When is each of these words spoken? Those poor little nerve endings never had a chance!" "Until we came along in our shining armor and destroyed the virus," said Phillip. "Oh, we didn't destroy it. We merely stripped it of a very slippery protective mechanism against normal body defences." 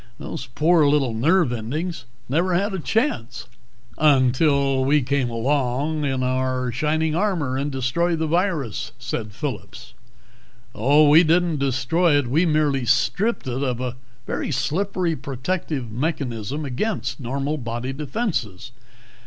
Those 0.17 0.47
poor 0.47 0.87
little 0.87 1.13
nerve 1.13 1.53
endings 1.53 2.05
never 2.27 2.55
had 2.55 2.73
a 2.73 2.79
chance!" 2.79 3.45
"Until 3.99 4.83
we 4.83 5.03
came 5.03 5.29
along 5.29 6.05
in 6.05 6.23
our 6.23 6.71
shining 6.71 7.13
armor 7.13 7.55
and 7.55 7.71
destroyed 7.71 8.17
the 8.17 8.25
virus," 8.25 8.93
said 8.97 9.31
Phillip. 9.31 9.75
"Oh, 10.73 11.07
we 11.07 11.23
didn't 11.23 11.59
destroy 11.59 12.17
it. 12.17 12.25
We 12.25 12.47
merely 12.47 12.83
stripped 12.83 13.45
it 13.45 13.61
of 13.63 13.79
a 13.79 13.95
very 14.25 14.49
slippery 14.49 15.15
protective 15.15 15.91
mechanism 15.91 16.65
against 16.65 17.19
normal 17.19 17.59
body 17.59 17.93
defences." 17.93 18.71